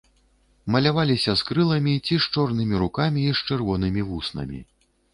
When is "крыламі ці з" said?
1.51-2.33